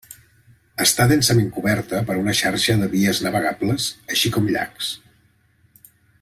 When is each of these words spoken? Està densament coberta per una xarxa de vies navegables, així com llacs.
Està 0.85 1.05
densament 1.11 1.51
coberta 1.57 2.01
per 2.07 2.17
una 2.21 2.35
xarxa 2.41 2.77
de 2.81 2.87
vies 2.95 3.21
navegables, 3.27 3.87
així 4.17 4.33
com 4.39 4.51
llacs. 4.57 4.89